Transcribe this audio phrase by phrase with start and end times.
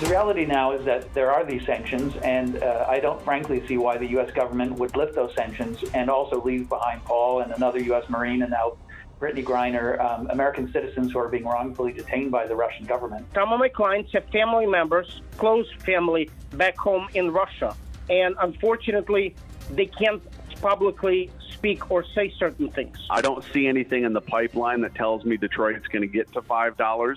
[0.00, 3.78] the reality now is that there are these sanctions, and uh, I don't frankly see
[3.78, 4.30] why the U.S.
[4.30, 8.08] government would lift those sanctions and also leave behind Paul and another U.S.
[8.08, 8.76] Marine and now
[9.20, 13.26] Brittney Griner, um, American citizens who are being wrongfully detained by the Russian government.
[13.34, 17.76] Some of my clients have family members, close family, back home in Russia.
[18.08, 19.34] And unfortunately,
[19.72, 20.22] they can't
[20.60, 22.96] publicly speak or say certain things.
[23.10, 26.40] I don't see anything in the pipeline that tells me Detroit's going to get to
[26.40, 27.16] $5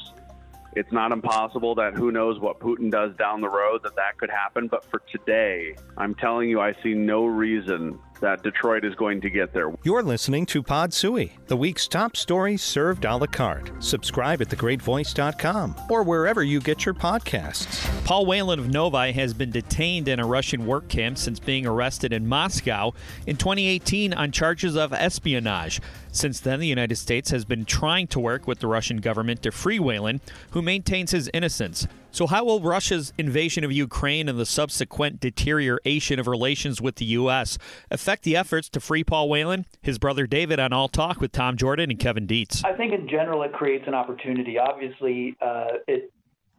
[0.73, 4.30] it's not impossible that who knows what Putin does down the road that that could
[4.30, 4.67] happen.
[4.67, 9.30] But for today, I'm telling you, I see no reason that Detroit is going to
[9.30, 9.73] get there.
[9.84, 13.71] You're listening to Pod Sui, the week's top stories served a la carte.
[13.80, 17.85] Subscribe at thegreatvoice.com or wherever you get your podcasts.
[18.05, 22.13] Paul Whelan of Novi has been detained in a Russian work camp since being arrested
[22.13, 22.94] in Moscow
[23.27, 25.81] in 2018 on charges of espionage.
[26.11, 29.52] Since then, the United States has been trying to work with the Russian government to
[29.52, 31.88] free Whelan, who maintains his innocence.
[32.13, 37.05] So, how will Russia's invasion of Ukraine and the subsequent deterioration of relations with the
[37.05, 37.58] U.S.
[37.89, 39.66] affect the efforts to free Paul Whelan?
[39.81, 42.66] His brother David on All Talk with Tom Jordan and Kevin Dietz.
[42.66, 44.59] I think in general it creates an opportunity.
[44.59, 46.11] Obviously, uh, it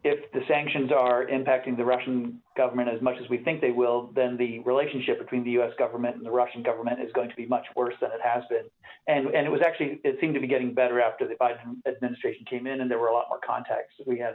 [0.03, 4.11] if the sanctions are impacting the Russian government as much as we think they will,
[4.13, 5.71] then the relationship between the U.S.
[5.79, 8.65] government and the Russian government is going to be much worse than it has been.
[9.07, 12.45] And and it was actually it seemed to be getting better after the Biden administration
[12.49, 13.93] came in, and there were a lot more contacts.
[14.05, 14.33] We had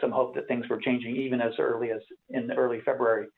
[0.00, 3.28] some hope that things were changing even as early as in early February.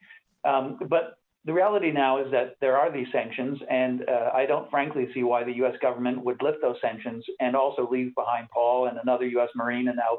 [0.45, 4.71] Um, but the reality now is that there are these sanctions, and uh, I don't
[4.71, 5.75] frankly see why the U.S.
[5.81, 9.49] government would lift those sanctions and also leave behind Paul and another U.S.
[9.55, 10.19] Marine and now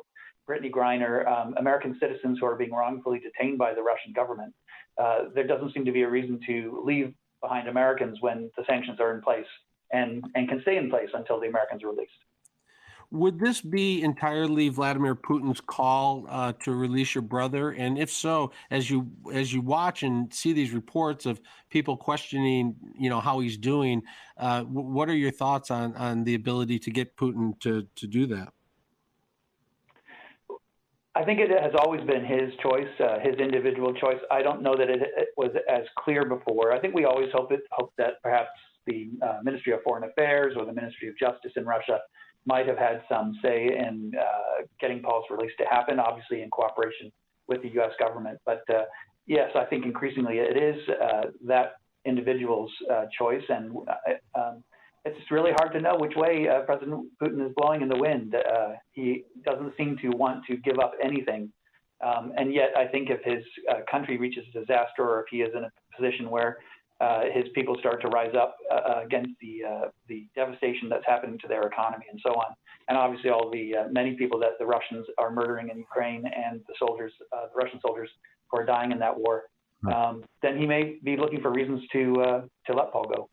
[0.52, 4.54] Brittney Griner, um, American citizens who are being wrongfully detained by the Russian government.
[5.02, 9.00] Uh, there doesn't seem to be a reason to leave behind Americans when the sanctions
[9.00, 9.46] are in place
[9.94, 12.12] and, and can stay in place until the Americans are released.
[13.12, 17.72] Would this be entirely Vladimir Putin's call uh, to release your brother?
[17.72, 22.74] And if so, as you as you watch and see these reports of people questioning,
[22.98, 24.04] you know, how he's doing,
[24.38, 28.28] uh, what are your thoughts on on the ability to get Putin to to do
[28.28, 28.54] that?
[31.14, 34.20] I think it has always been his choice, uh, his individual choice.
[34.32, 36.72] I don't know that it, it, was as clear before.
[36.72, 38.50] I think we always hope it, hope that perhaps
[38.88, 42.00] the uh, Ministry of Foreign Affairs or the Ministry of Justice in Russia
[42.46, 47.12] might have had some say in uh, getting Paul's release to happen, obviously in cooperation
[47.48, 47.92] with the U.S.
[48.00, 48.40] government.
[48.46, 48.84] But uh,
[49.28, 51.74] yes, I think increasingly it is uh, that
[52.06, 53.76] individual's uh, choice, and
[54.34, 54.64] um,
[55.06, 58.36] it's really hard to know which way uh, President Putin is blowing in the wind.
[58.92, 61.52] he doesn't seem to want to give up anything.
[62.06, 63.44] Um, and yet, I think if his
[63.90, 66.58] country reaches disaster or if he is in a position where
[67.02, 71.38] uh, his people start to rise up uh, against the uh, the devastation that's happening
[71.40, 72.54] to their economy and so on,
[72.90, 76.62] and obviously all the uh, many people that the Russians are murdering in Ukraine and
[76.68, 78.10] the soldiers, uh, the Russian soldiers
[78.50, 79.46] who are dying in that war.
[79.92, 83.30] Um, then he may be looking for reasons to uh, to let Paul go.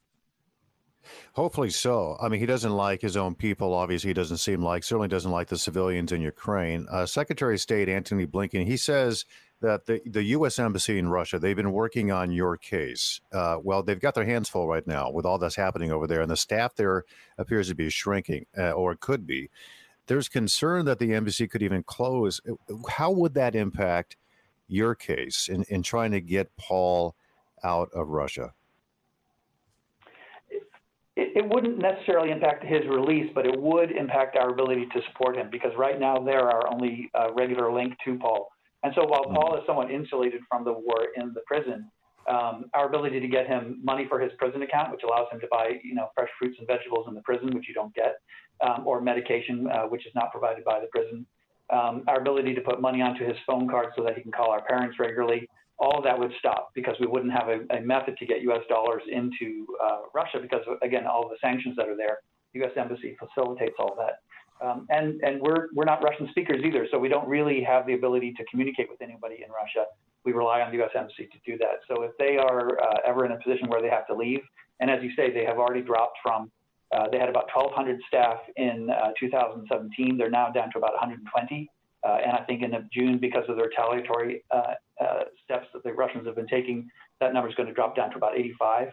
[1.35, 2.17] Hopefully so.
[2.21, 3.73] I mean, he doesn't like his own people.
[3.73, 6.87] Obviously, he doesn't seem like certainly doesn't like the civilians in Ukraine.
[7.07, 9.25] Secretary of State Antony Blinken he says
[9.61, 10.59] that the, the U.S.
[10.59, 13.21] Embassy in Russia, they've been working on your case.
[13.33, 16.21] Uh, well, they've got their hands full right now with all that's happening over there,
[16.21, 17.05] and the staff there
[17.37, 19.51] appears to be shrinking, uh, or it could be.
[20.07, 22.41] There's concern that the embassy could even close.
[22.89, 24.17] How would that impact
[24.69, 27.15] your case in, in trying to get Paul
[27.63, 28.55] out of Russia?
[31.19, 35.37] It, it wouldn't necessarily impact his release, but it would impact our ability to support
[35.37, 38.49] him because right now they're our only uh, regular link to Paul.
[38.85, 41.91] And so while Paul is somewhat insulated from the war in the prison,
[42.31, 45.49] um, our ability to get him money for his prison account, which allows him to
[45.51, 48.21] buy, you know, fresh fruits and vegetables in the prison, which you don't get,
[48.61, 51.27] um, or medication, uh, which is not provided by the prison.
[51.71, 54.53] Um, our ability to put money onto his phone card so that he can call
[54.53, 58.17] our parents regularly, all of that would stop because we wouldn't have a, a method
[58.19, 58.63] to get U.S.
[58.69, 62.19] dollars into uh, Russia because, again, all the sanctions that are there,
[62.55, 62.73] U.S.
[62.77, 64.21] Embassy facilitates all that.
[64.61, 67.95] Um, and and we're we're not Russian speakers either, so we don't really have the
[67.95, 69.87] ability to communicate with anybody in Russia.
[70.25, 70.91] We rely on the U.S.
[70.97, 71.79] Embassy to do that.
[71.87, 74.41] So if they are uh, ever in a position where they have to leave,
[74.81, 76.51] and as you say, they have already dropped from
[76.93, 80.17] uh, they had about 1,200 staff in uh, 2017.
[80.17, 81.71] They're now down to about 120.
[82.03, 84.45] Uh, and I think in June, because of the retaliatory
[85.01, 86.89] uh, steps that the Russians have been taking,
[87.21, 88.89] that number is going to drop down to about 85.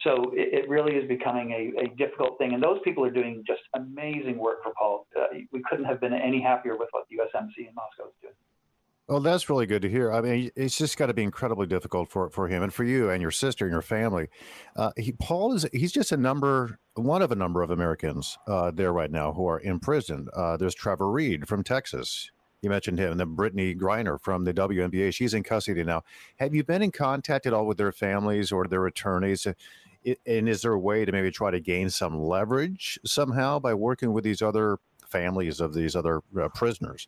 [0.00, 2.52] So it, it really is becoming a, a, difficult thing.
[2.52, 5.06] And those people are doing just amazing work for Paul.
[5.16, 8.34] Uh, we couldn't have been any happier with what the USMC in Moscow is doing.
[9.06, 10.10] Well, that's really good to hear.
[10.10, 13.10] I mean, it's just got to be incredibly difficult for, for him and for you
[13.10, 14.28] and your sister and your family.
[14.76, 18.70] Uh, he, Paul is he's just a number one of a number of Americans uh,
[18.70, 20.28] there right now who are in prison.
[20.34, 22.30] Uh, there's Trevor Reed from Texas.
[22.64, 25.12] You mentioned him, and then Brittney Griner from the WNBA.
[25.12, 26.02] She's in custody now.
[26.38, 29.46] Have you been in contact at all with their families or their attorneys?
[29.46, 34.12] And is there a way to maybe try to gain some leverage somehow by working
[34.14, 37.06] with these other families of these other uh, prisoners?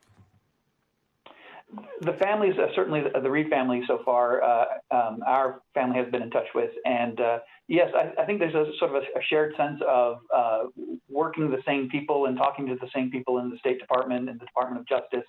[2.03, 6.23] The families, uh, certainly the, Reed family so far, uh, um, our family has been
[6.23, 6.71] in touch with.
[6.85, 10.19] And uh, yes, I, I, think there's a sort of a, a shared sense of
[10.35, 10.65] uh,
[11.09, 14.39] working the same people and talking to the same people in the State Department and
[14.41, 15.29] the Department of Justice,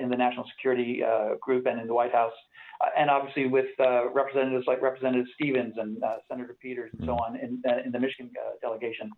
[0.00, 1.02] in the National Security
[1.40, 2.32] Group, and in the White House
[2.80, 7.12] uh, and obviously with uh, representatives like Representative Stevens and uh, Senator Peters and so
[7.12, 7.34] mm-hmm.
[7.34, 8.30] on in, in the Michigan
[8.62, 9.10] delegation.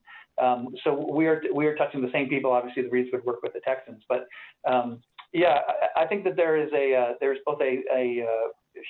[0.43, 2.51] Um, so we are we are touching the same people.
[2.51, 4.27] Obviously, the Reeds would work with the Texans, but
[4.69, 5.01] um,
[5.33, 5.59] yeah,
[5.97, 8.27] I, I, think that there is a there's both a, a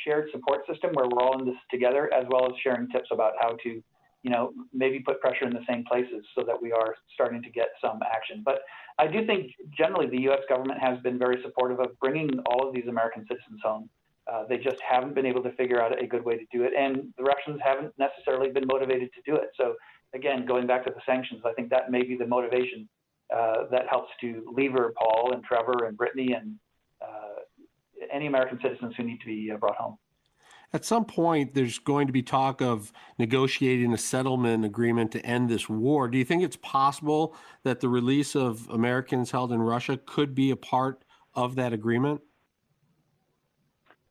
[0.04, 3.32] shared support system where we're all in this together, as well as sharing tips about
[3.40, 3.82] how to,
[4.22, 7.50] you know, maybe put pressure in the same places so that we are starting to
[7.50, 8.42] get some action.
[8.44, 8.60] But
[8.98, 10.40] I do think generally the U.S.
[10.48, 13.88] government has been very supportive of bringing all of these American citizens home.
[14.30, 16.72] Uh, they just haven't been able to figure out a good way to do it,
[16.78, 19.50] and the Russians haven't necessarily been motivated to do it.
[19.56, 19.74] So,
[20.14, 22.88] again, going back to the sanctions, I think that may be the motivation
[23.34, 26.56] uh, that helps to lever Paul and Trevor and Brittney and
[27.00, 27.40] uh,
[28.12, 29.98] any American citizens who need to be uh, brought home.
[30.74, 35.50] At some point, there's going to be talk of negotiating a settlement agreement to end
[35.50, 36.08] this war.
[36.08, 40.50] Do you think it's possible that the release of Americans held in Russia could be
[40.50, 41.04] a part
[41.34, 42.22] of that agreement?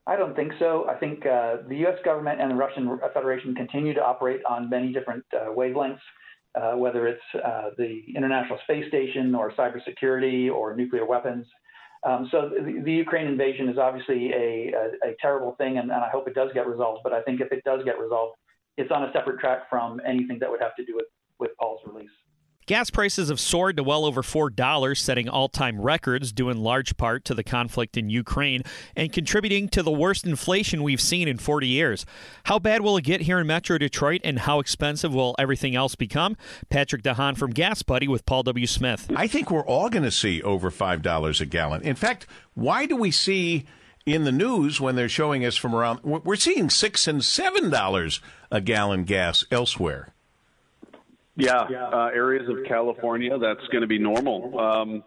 [0.05, 0.87] I don't think so.
[0.87, 1.97] I think uh, the U.S.
[2.05, 5.99] government and the Russian Federation continue to operate on many different uh, wavelengths,
[6.55, 11.47] uh, whether it's uh, the International Space Station or cybersecurity or nuclear weapons.
[12.03, 16.01] Um, so the, the, Ukraine invasion is obviously a, a, a terrible thing, and, and,
[16.03, 17.01] I hope it does get resolved.
[17.03, 18.37] But I think if it does get resolved,
[18.77, 21.05] it's on a separate track from anything that would have to do with,
[21.37, 22.09] with Paul's release.
[22.71, 26.95] Gas prices have soared to well over $4, setting all time records, due in large
[26.95, 28.63] part to the conflict in Ukraine
[28.95, 32.05] and contributing to the worst inflation we've seen in 40 years.
[32.45, 35.95] How bad will it get here in Metro Detroit, and how expensive will everything else
[35.95, 36.37] become?
[36.69, 38.65] Patrick DeHaan from GasBuddy with Paul W.
[38.65, 39.11] Smith.
[39.17, 41.81] I think we're all going to see over $5 a gallon.
[41.81, 43.65] In fact, why do we see
[44.05, 48.61] in the news when they're showing us from around, we're seeing 6 and $7 a
[48.61, 50.13] gallon gas elsewhere?
[51.35, 54.59] Yeah, uh, areas of California, that's going to be normal.
[54.59, 55.03] Um,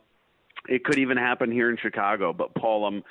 [0.68, 2.32] it could even happen here in Chicago.
[2.32, 3.04] But Paul, I'm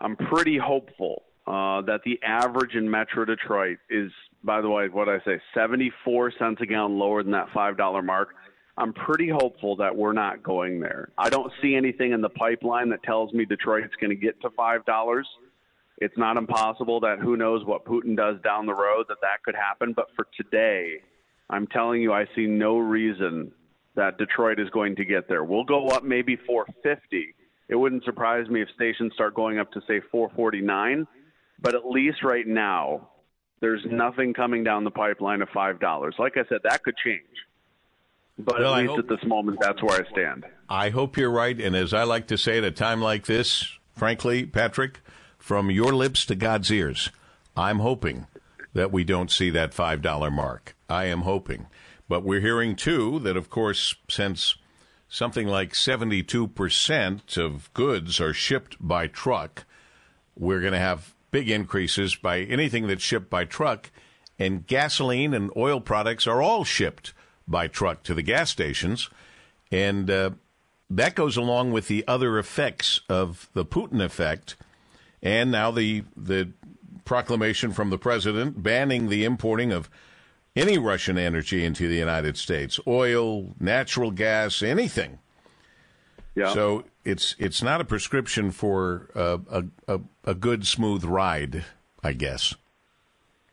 [0.00, 4.12] I'm pretty hopeful uh, that the average in Metro Detroit is,
[4.44, 8.02] by the way, what I say, 74 cents a gallon lower than that five dollar
[8.02, 8.30] mark.
[8.76, 11.10] I'm pretty hopeful that we're not going there.
[11.18, 14.50] I don't see anything in the pipeline that tells me Detroit's going to get to
[14.50, 15.26] five dollars.
[15.98, 19.54] It's not impossible that who knows what Putin does down the road that that could
[19.54, 19.92] happen.
[19.92, 21.02] But for today,
[21.50, 23.52] I'm telling you, I see no reason
[23.96, 25.44] that Detroit is going to get there.
[25.44, 27.34] We'll go up maybe 450.
[27.68, 31.06] It wouldn't surprise me if stations start going up to say 449,
[31.60, 33.08] but at least right now,
[33.60, 36.14] there's nothing coming down the pipeline of five dollars.
[36.18, 37.20] Like I said, that could change.
[38.38, 40.46] But well, at least hope, at this moment, that's where I stand.
[40.68, 41.60] I hope you're right.
[41.60, 45.00] And as I like to say at a time like this, frankly, Patrick,
[45.38, 47.10] from your lips to God's ears,
[47.54, 48.26] I'm hoping
[48.72, 50.76] that we don't see that $5 mark.
[50.88, 51.66] I am hoping.
[52.08, 54.56] But we're hearing, too, that, of course, since
[55.08, 59.64] something like 72% of goods are shipped by truck,
[60.36, 63.90] we're going to have big increases by anything that's shipped by truck.
[64.38, 67.12] And gasoline and oil products are all shipped
[67.46, 69.10] by truck to the gas stations.
[69.70, 70.30] And uh,
[70.88, 74.56] that goes along with the other effects of the Putin effect
[75.22, 76.50] and now the the
[77.10, 79.90] proclamation from the president banning the importing of
[80.54, 85.18] any Russian energy into the United States, oil, natural gas, anything.
[86.36, 86.54] Yeah.
[86.54, 91.64] So it's it's not a prescription for uh, a, a a good smooth ride,
[92.04, 92.54] I guess.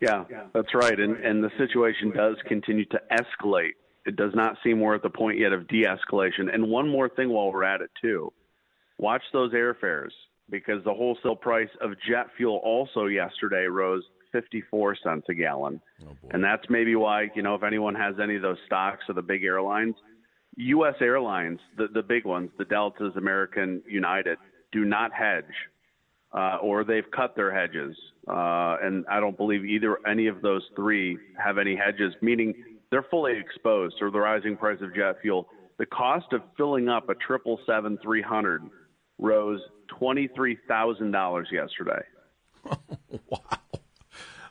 [0.01, 0.99] Yeah, that's right.
[0.99, 3.73] And and the situation does continue to escalate.
[4.05, 6.53] It does not seem we're at the point yet of de-escalation.
[6.53, 8.31] And one more thing while we're at it too,
[8.99, 10.11] watch those airfares
[10.49, 15.81] because the wholesale price of jet fuel also yesterday rose 54 cents a gallon.
[16.03, 19.15] Oh and that's maybe why, you know, if anyone has any of those stocks of
[19.15, 19.95] the big airlines,
[20.57, 20.95] U.S.
[21.01, 24.37] airlines, the, the big ones, the Deltas, American, United,
[24.71, 25.45] do not hedge,
[26.33, 27.95] uh, or they've cut their hedges.
[28.27, 32.53] Uh, and I don't believe either any of those three have any hedges, meaning
[32.89, 35.47] they're fully exposed to the rising price of jet fuel.
[35.77, 38.63] The cost of filling up a 777 300
[39.17, 39.61] rose
[39.99, 42.03] $23,000 yesterday.
[43.29, 43.39] wow.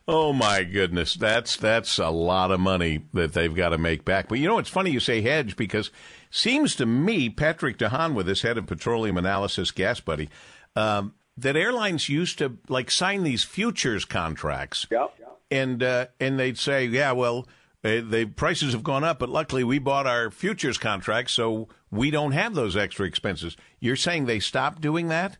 [0.08, 4.28] Oh my goodness, that's that's a lot of money that they've got to make back.
[4.28, 5.90] But you know, it's funny you say hedge because
[6.30, 10.28] seems to me Patrick DeHaan, with his head of petroleum analysis, GasBuddy,
[10.76, 14.86] um, that airlines used to like sign these futures contracts.
[14.92, 15.12] Yep.
[15.50, 17.48] And uh, and they'd say, yeah, well,
[17.86, 22.10] uh, the prices have gone up, but luckily we bought our futures contracts, so we
[22.10, 23.56] don't have those extra expenses.
[23.78, 25.38] You're saying they stopped doing that?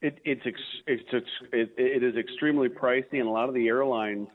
[0.00, 1.02] It, it's ex, it's
[1.52, 4.28] it, it is extremely pricey, and a lot of the airlines,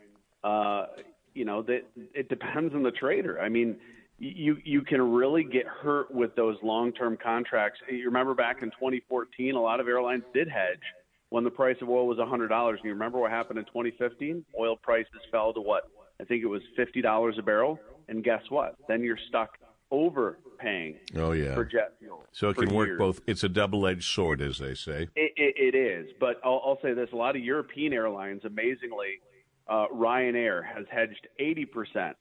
[0.43, 0.87] uh,
[1.33, 1.83] you know, that
[2.13, 3.39] it depends on the trader.
[3.39, 3.77] I mean,
[4.17, 7.79] you you can really get hurt with those long term contracts.
[7.89, 10.83] You remember back in 2014, a lot of airlines did hedge
[11.29, 12.69] when the price of oil was $100.
[12.69, 14.45] And you remember what happened in 2015?
[14.59, 15.83] Oil prices fell to what?
[16.19, 17.79] I think it was $50 a barrel.
[18.07, 18.75] And guess what?
[18.87, 19.57] Then you're stuck
[19.91, 21.53] overpaying oh, yeah.
[21.53, 22.23] for jet fuel.
[22.31, 22.99] So it can work years.
[22.99, 23.21] both.
[23.27, 25.07] It's a double edged sword, as they say.
[25.15, 26.07] It, it, it is.
[26.19, 29.21] But I'll, I'll, say this a lot of European airlines, amazingly,
[29.67, 32.13] uh, Ryanair has hedged 80%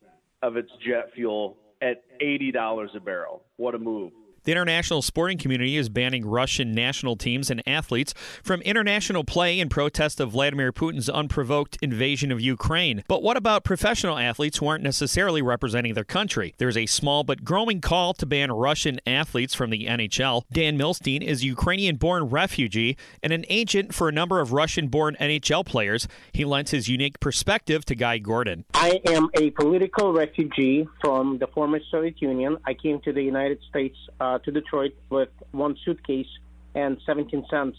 [0.42, 3.42] of its jet fuel at $80 a barrel.
[3.56, 4.12] What a move.
[4.46, 9.68] The international sporting community is banning Russian national teams and athletes from international play in
[9.68, 13.02] protest of Vladimir Putin's unprovoked invasion of Ukraine.
[13.08, 16.54] But what about professional athletes who aren't necessarily representing their country?
[16.58, 20.44] There's a small but growing call to ban Russian athletes from the NHL.
[20.52, 24.86] Dan Milstein is a Ukrainian born refugee and an agent for a number of Russian
[24.86, 26.06] born NHL players.
[26.32, 28.64] He lends his unique perspective to Guy Gordon.
[28.74, 32.58] I am a political refugee from the former Soviet Union.
[32.64, 33.96] I came to the United States.
[34.20, 36.28] Uh, uh, to Detroit with one suitcase
[36.74, 37.76] and 17 cents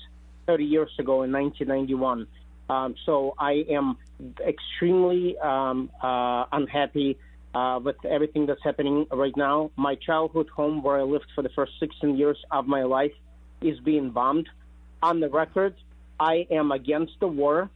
[0.48, 2.28] 30 years ago in 1991.
[2.70, 3.98] Um, so I am
[4.46, 7.18] extremely um, uh, unhappy
[7.54, 9.72] uh, with everything that's happening right now.
[9.78, 13.14] My childhood home, where I lived for the first 16 years of my life,
[13.62, 14.50] is being bombed.
[15.02, 15.76] On the record,
[16.20, 17.70] I am against the war,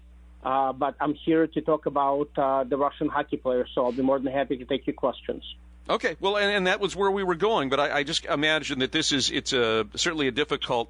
[0.43, 4.01] uh, but I'm here to talk about uh, the Russian hockey players, so I'll be
[4.01, 5.43] more than happy to take your questions.
[5.91, 8.79] Okay, well, and, and that was where we were going, but I, I just imagine
[8.79, 10.89] that this is it's a certainly a difficult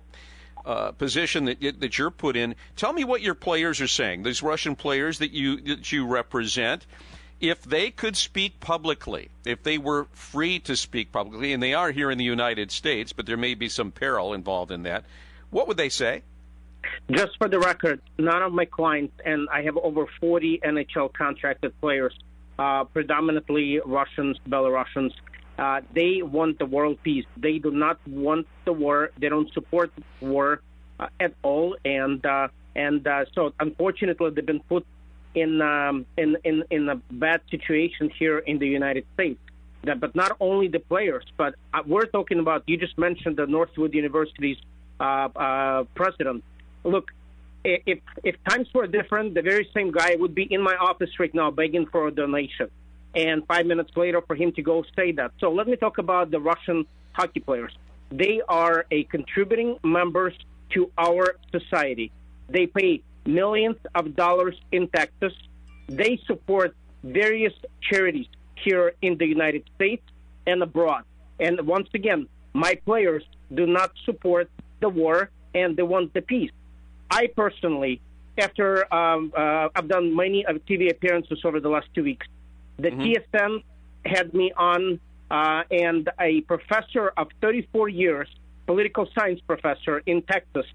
[0.64, 2.54] uh, position that that you're put in.
[2.76, 4.22] Tell me what your players are saying.
[4.22, 6.86] These Russian players that you that you represent,
[7.40, 11.90] if they could speak publicly, if they were free to speak publicly, and they are
[11.90, 15.06] here in the United States, but there may be some peril involved in that,
[15.50, 16.22] what would they say?
[17.10, 21.80] Just for the record, none of my clients, and I have over 40 NHL contracted
[21.82, 22.14] players
[22.60, 25.14] uh, predominantly Russians, Belarusians.
[25.58, 27.26] Uh, they want the world peace.
[27.38, 29.12] They do not want the war.
[29.20, 30.62] They don't support war
[31.00, 31.76] uh, at all.
[31.86, 34.86] And uh, and uh, so, unfortunately, they've been put
[35.36, 39.40] in um, in in in a bad situation here in the United States.
[39.84, 42.64] That, but not only the players, but uh, we're talking about.
[42.68, 44.58] You just mentioned the Northwood University's
[45.96, 46.44] president.
[46.84, 47.12] Look,
[47.64, 51.34] if if times were different, the very same guy would be in my office right
[51.34, 52.70] now begging for a donation,
[53.16, 55.32] and five minutes later for him to go say that.
[55.40, 57.74] So let me talk about the Russian hockey players.
[58.10, 60.34] They are a contributing members
[60.72, 62.12] to our society.
[62.50, 65.34] They pay millions of dollars in taxes.
[65.88, 70.04] They support various charities here in the United States
[70.46, 71.04] and abroad.
[71.40, 74.50] And once again, my players do not support
[74.80, 76.52] the war and they want the peace.
[77.12, 78.02] I personally,
[78.38, 82.26] after um, uh, I've done many uh, TV appearances over the last two weeks,
[82.78, 83.36] the mm-hmm.
[83.36, 83.64] TSN
[84.06, 85.00] had me on,
[85.30, 88.30] uh, and a professor of 34 years,
[88.66, 90.66] political science professor in Texas,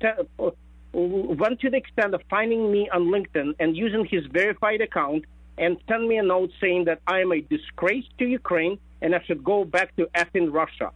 [0.00, 0.50] te- uh,
[0.92, 5.24] went to the extent of finding me on LinkedIn and using his verified account
[5.58, 9.22] and sent me a note saying that I am a disgrace to Ukraine and I
[9.26, 10.92] should go back to effing Russia.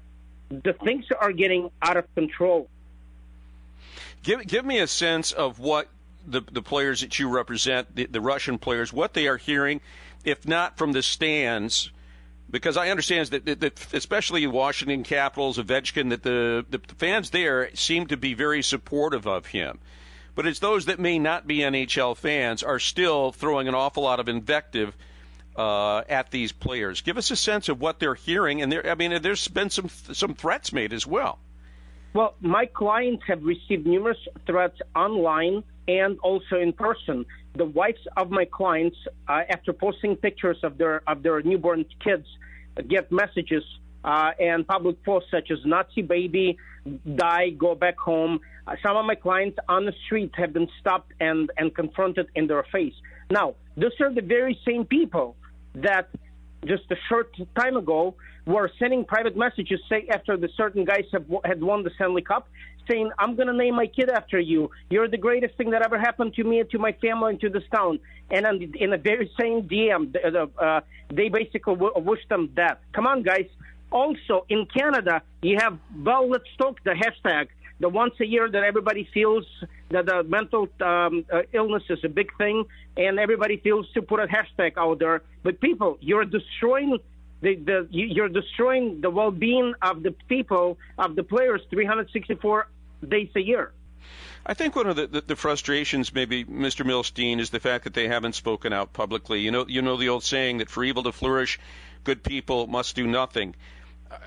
[0.50, 2.68] The things are getting out of control.
[4.22, 5.88] Give give me a sense of what
[6.26, 9.80] the the players that you represent, the, the Russian players, what they are hearing,
[10.24, 11.90] if not from the stands
[12.50, 17.74] because I understand that, that, that, especially Washington Capitals, Ovechkin, that the, the fans there
[17.74, 19.78] seem to be very supportive of him.
[20.34, 24.20] But it's those that may not be NHL fans are still throwing an awful lot
[24.20, 24.96] of invective
[25.56, 27.00] uh, at these players.
[27.00, 29.88] Give us a sense of what they're hearing, and there, I mean, there's been some
[29.88, 31.38] some threats made as well.
[32.12, 37.24] Well, my clients have received numerous threats online and also in person.
[37.54, 38.96] The wives of my clients,
[39.28, 42.26] uh, after posting pictures of their of their newborn kids,
[42.88, 43.64] get messages
[44.04, 46.56] uh, and public posts such as "Nazi baby,
[47.16, 51.12] die, go back home." Uh, some of my clients on the street have been stopped
[51.20, 52.94] and and confronted in their face.
[53.30, 55.36] Now, these are the very same people
[55.74, 56.08] that
[56.66, 58.14] just a short time ago
[58.50, 62.48] were sending private messages say after the certain guys have, had won the Stanley Cup,
[62.88, 64.70] saying, "I'm going to name my kid after you.
[64.90, 67.48] You're the greatest thing that ever happened to me and to my family and to
[67.48, 68.44] this town." And
[68.84, 70.14] in the very same DM,
[70.58, 70.80] uh,
[71.12, 71.76] they basically
[72.10, 72.78] wish them death.
[72.92, 73.48] Come on, guys.
[73.90, 77.48] Also, in Canada, you have well, let's talk the hashtag
[77.80, 79.44] the once a year that everybody feels
[79.90, 82.64] that the mental um, uh, illness is a big thing,
[82.96, 85.22] and everybody feels to put a hashtag out there.
[85.42, 86.98] But people, you're destroying
[87.40, 92.68] the, the you're destroying the well-being of the people of the players 364
[93.08, 93.72] days a year.
[94.44, 96.84] I think one of the, the, the, frustrations, maybe, Mr.
[96.84, 99.40] Milstein, is the fact that they haven't spoken out publicly.
[99.40, 101.58] You know, you know the old saying that for evil to flourish,
[102.04, 103.54] good people must do nothing.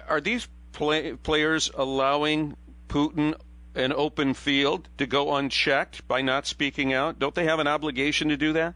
[0.07, 2.55] Are these play, players allowing
[2.87, 3.33] Putin
[3.75, 7.17] an open field to go unchecked by not speaking out?
[7.17, 8.75] Don't they have an obligation to do that?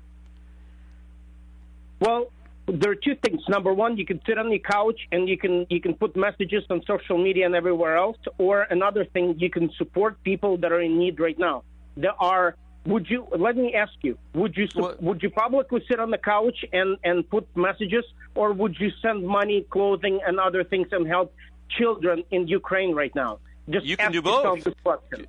[2.79, 3.41] There are two things.
[3.48, 6.63] Number one, you can sit on the couch and you can you can put messages
[6.69, 8.17] on social media and everywhere else.
[8.38, 11.63] Or another thing, you can support people that are in need right now.
[11.96, 12.55] There are.
[12.86, 14.17] Would you let me ask you?
[14.34, 14.67] Would you
[15.01, 18.05] would you publicly sit on the couch and and put messages,
[18.36, 21.34] or would you send money, clothing, and other things and help
[21.77, 23.39] children in Ukraine right now?
[23.69, 24.65] Just you can do both.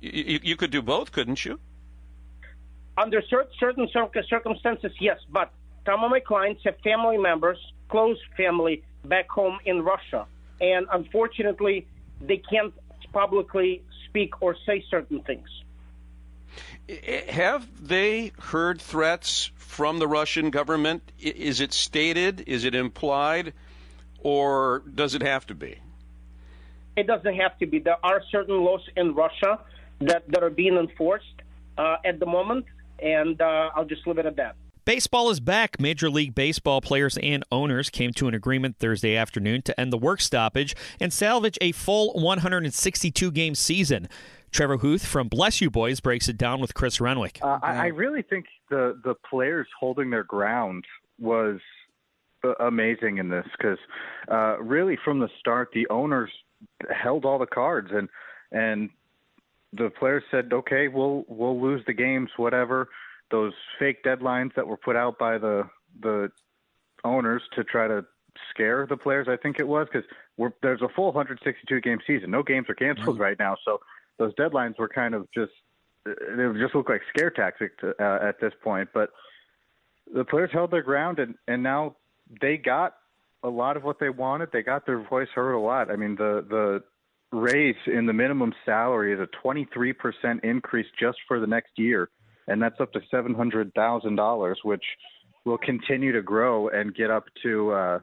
[0.01, 1.59] You, you could do both, couldn't you?
[2.97, 3.21] Under
[3.59, 5.51] certain circumstances, yes, but
[5.89, 7.57] some of my clients have family members,
[7.89, 10.27] close family, back home in Russia.
[10.61, 11.87] And unfortunately,
[12.21, 12.73] they can't
[13.11, 15.47] publicly speak or say certain things.
[17.29, 21.11] Have they heard threats from the Russian government?
[21.19, 22.43] Is it stated?
[22.45, 23.53] Is it implied?
[24.19, 25.77] Or does it have to be?
[26.97, 27.79] It doesn't have to be.
[27.79, 29.59] There are certain laws in Russia
[30.01, 31.25] that, that are being enforced
[31.77, 32.65] uh, at the moment,
[33.01, 34.55] and uh, I'll just leave it at that.
[34.89, 35.79] Baseball is back.
[35.79, 39.99] Major League Baseball players and owners came to an agreement Thursday afternoon to end the
[39.99, 44.09] work stoppage and salvage a full 162 game season.
[44.49, 47.37] Trevor Huth from Bless You Boys breaks it down with Chris Renwick.
[47.39, 50.85] Uh, I, I really think the the players holding their ground
[51.19, 51.59] was
[52.59, 53.77] amazing in this because
[54.31, 56.31] uh, really from the start the owners
[56.89, 58.09] held all the cards and
[58.51, 58.89] and
[59.71, 62.89] the players said okay we'll we'll lose the games whatever
[63.31, 65.69] those fake deadlines that were put out by the
[66.01, 66.31] the
[67.03, 68.05] owners to try to
[68.49, 69.27] scare the players.
[69.27, 70.07] I think it was because
[70.61, 72.31] there's a full 162 game season.
[72.31, 73.21] No games are canceled mm-hmm.
[73.21, 73.79] right now, so
[74.17, 75.51] those deadlines were kind of just
[76.05, 78.89] they just look like scare tactics uh, at this point.
[78.93, 79.11] But
[80.13, 81.95] the players held their ground, and and now
[82.41, 82.95] they got
[83.43, 84.49] a lot of what they wanted.
[84.51, 85.91] They got their voice heard a lot.
[85.91, 86.83] I mean, the the
[87.31, 92.09] raise in the minimum salary is a 23% increase just for the next year
[92.49, 94.83] and that's up to seven hundred thousand dollars, which
[95.45, 97.99] will continue to grow and get up to uh,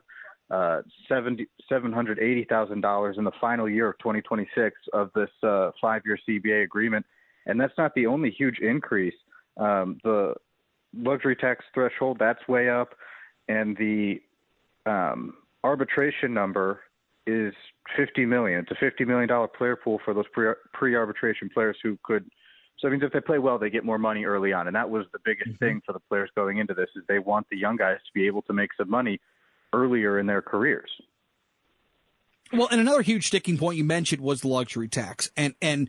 [0.50, 5.70] uh, seven hundred eighty thousand dollars in the final year of 2026 of this uh,
[5.80, 7.04] five-year CBA agreement.
[7.46, 9.14] And that's not the only huge increase.
[9.56, 10.35] Um, the
[10.96, 12.94] luxury tax threshold that's way up,
[13.48, 14.20] and the
[14.87, 16.80] um, arbitration number
[17.26, 17.52] is
[17.96, 18.61] 50 million.
[18.61, 20.26] It's a 50 million dollar player pool for those
[20.72, 22.30] pre arbitration players who could
[22.79, 24.91] so it means if they play well, they get more money early on, and that
[24.91, 25.65] was the biggest mm-hmm.
[25.65, 28.27] thing for the players going into this is they want the young guys to be
[28.27, 29.21] able to make some money
[29.73, 30.91] earlier in their careers.
[32.53, 35.89] Well, and another huge sticking point you mentioned was the luxury tax, and and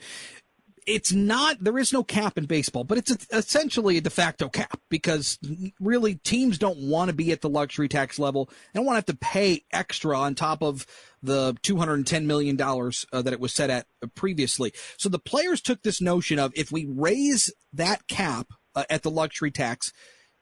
[0.88, 4.80] it's not there is no cap in baseball, but it's essentially a de facto cap
[4.89, 5.38] because
[5.80, 8.45] really teams don't want to be at the luxury tax level.
[8.45, 10.86] They don't want to have to pay extra on top of
[11.21, 14.71] the $210 million uh, that it was set at previously.
[14.97, 19.12] So the players took this notion of if we raise that cap uh, at the
[19.12, 19.91] luxury tax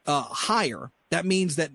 [0.06, 1.72] uh, higher, that means that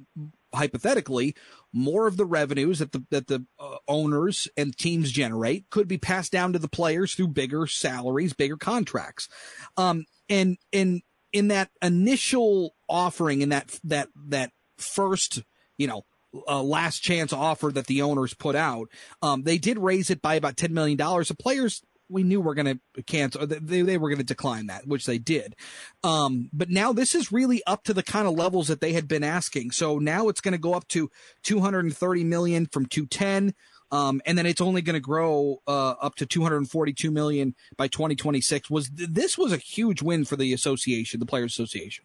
[0.54, 1.34] hypothetically
[1.72, 5.98] more of the revenues that the that the uh, owners and teams generate could be
[5.98, 9.28] passed down to the players through bigger salaries, bigger contracts.
[9.76, 11.02] Um, and in
[11.32, 15.42] in that initial offering, in that that that first,
[15.78, 16.04] you know,
[16.48, 18.88] uh, last chance offer that the owners put out,
[19.22, 21.28] um, they did raise it by about ten million dollars.
[21.28, 23.46] The players we knew we're going to cancel.
[23.46, 25.56] They, they were going to decline that, which they did.
[26.02, 29.08] Um, but now this is really up to the kind of levels that they had
[29.08, 29.70] been asking.
[29.70, 31.10] So now it's going to go up to
[31.42, 33.54] 230 million from 210.
[33.92, 38.70] Um, and then it's only going to grow uh, up to 242 million by 2026.
[38.70, 42.04] Was this was a huge win for the association, the Players Association?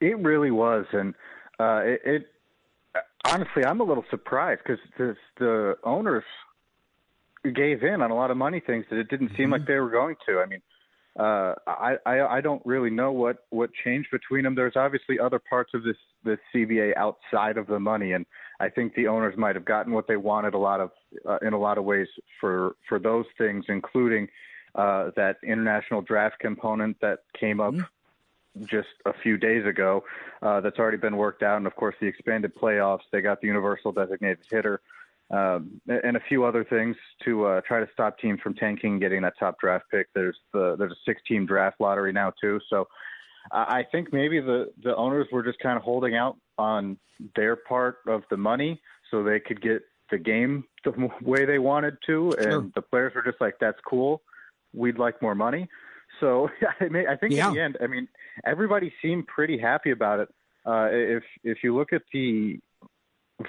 [0.00, 1.14] It really was, and
[1.60, 2.26] uh, it, it
[3.24, 6.24] honestly, I'm a little surprised because the, the owners
[7.52, 9.52] gave in on a lot of money things that it didn't seem mm-hmm.
[9.52, 10.40] like they were going to.
[10.40, 10.62] I mean,
[11.18, 14.54] uh, I, I I don't really know what what changed between them.
[14.54, 18.24] There's obviously other parts of this this CBA outside of the money, and
[18.60, 20.90] I think the owners might have gotten what they wanted a lot of
[21.28, 22.06] uh, in a lot of ways
[22.40, 24.28] for for those things, including
[24.74, 27.74] uh, that international draft component that came up.
[27.74, 27.82] Mm-hmm
[28.64, 30.02] just a few days ago
[30.42, 31.58] uh, that's already been worked out.
[31.58, 34.80] And of course, the expanded playoffs, they got the universal designated hitter
[35.30, 39.00] um, and a few other things to uh, try to stop teams from tanking and
[39.00, 40.06] getting that top draft pick.
[40.14, 42.88] There's the there's a six team draft lottery now too, so
[43.52, 46.98] I think maybe the the owners were just kind of holding out on
[47.36, 51.96] their part of the money so they could get the game the way they wanted
[52.06, 52.70] to, and sure.
[52.74, 54.22] the players were just like, "That's cool,
[54.72, 55.68] we'd like more money."
[56.20, 56.48] So
[56.80, 57.48] I, mean, I think yeah.
[57.48, 58.08] in the end, I mean,
[58.44, 60.28] everybody seemed pretty happy about it.
[60.66, 62.58] Uh, if if you look at the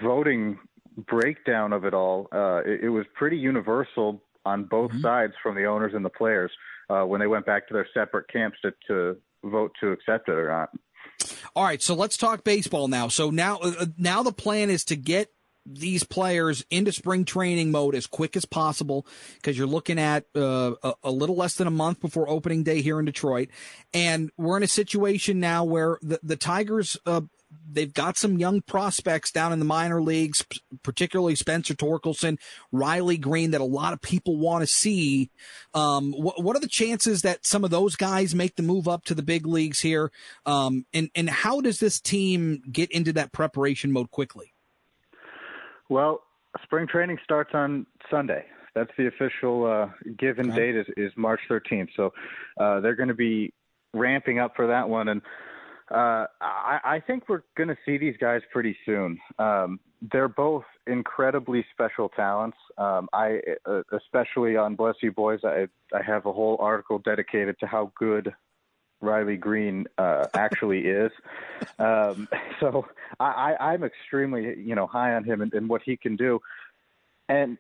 [0.02, 0.60] voting
[1.08, 5.02] breakdown of it all, uh, it, it was pretty universal on both mm-hmm.
[5.02, 6.52] sides from the owners and the players
[6.90, 10.34] uh, when they went back to their separate camps to, to vote to accept it
[10.34, 10.70] or not.
[11.56, 13.08] All right, so let's talk baseball now.
[13.08, 15.30] So now, uh, now the plan is to get
[15.66, 20.74] these players into spring training mode as quick as possible because you're looking at uh,
[20.82, 23.50] a, a, little less than a month before opening day here in Detroit,
[23.94, 27.22] and we're in a situation now where the the Tigers uh,
[27.72, 30.46] they've got some young prospects down in the minor leagues,
[30.84, 32.38] particularly Spencer Torkelson,
[32.72, 35.30] Riley Greene, that a lot of people want to see.
[35.74, 39.06] Um, what, what, are the chances that some of those guys make the move up
[39.06, 40.12] to the big leagues here?
[40.46, 44.54] Um, and, and how does this team get into that preparation mode quickly?
[45.90, 46.22] Well,
[46.64, 48.46] spring training starts on Sunday.
[48.76, 50.72] That's the official uh, given okay.
[50.72, 51.90] date is, is March 13th.
[51.96, 52.14] So
[52.60, 53.54] uh, they're going to be
[53.94, 55.10] ramping up for that one.
[55.10, 55.22] And
[55.92, 59.20] uh, I, I think we're going to see these guys pretty soon.
[59.38, 59.80] Um,
[60.12, 62.58] they're both incredibly special talents.
[62.78, 67.60] Um, I, uh, especially on Bless You Boys, I, I have a whole article dedicated
[67.60, 68.34] to how good
[69.02, 71.12] Riley Greene uh, actually is.
[71.78, 72.28] Um,
[72.60, 72.86] so
[73.20, 76.42] I, I, I'm extremely, you know, high on him and, and what he can do.
[77.28, 77.58] And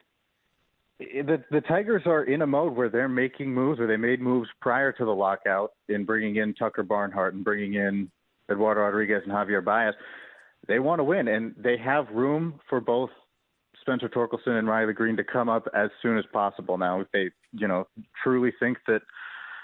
[0.99, 4.49] the the Tigers are in a mode where they're making moves, or they made moves
[4.59, 8.11] prior to the lockout in bringing in Tucker Barnhart and bringing in
[8.49, 9.93] Eduardo Rodriguez and Javier Baez,
[10.67, 13.09] they want to win, and they have room for both
[13.81, 16.77] Spencer Torkelson and Riley Greene to come up as soon as possible.
[16.77, 17.87] Now, if they, you know,
[18.23, 19.01] truly think that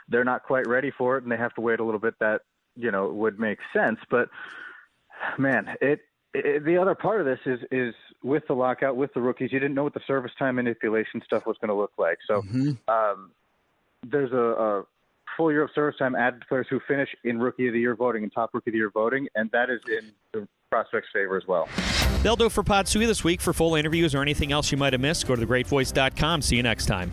[0.08, 2.42] they're not quite ready for it and they have to wait a little bit, that
[2.76, 4.00] you know would make sense.
[4.10, 4.30] But
[5.38, 6.00] man, it,
[6.34, 7.94] it the other part of this is is
[8.24, 11.46] with the lockout with the rookies, you didn't know what the service time manipulation stuff
[11.46, 12.18] was going to look like.
[12.28, 12.72] So mm-hmm.
[12.88, 13.32] um,
[14.04, 14.84] there's a, a
[15.36, 17.96] full year of service time added to players who finish in Rookie of the Year
[17.96, 21.38] voting and top Rookie of the Year voting, and that is in the prospects' favor
[21.38, 21.68] as well.
[22.24, 23.42] They'll do it for Pod Sui this week.
[23.42, 26.42] For full interviews or anything else you might have missed, go to thegreatvoice.com.
[26.42, 27.12] See you next time.